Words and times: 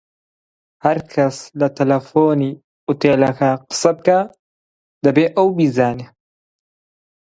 هەرکەس 0.85 1.37
لە 1.59 1.67
تەلەفۆنی 1.77 2.51
ئوتێلەکە 2.87 3.51
قسە 3.69 3.91
بکا 3.97 4.19
دەبێ 5.03 5.25
ئەو 5.35 5.47
بیزانێ 5.57 6.07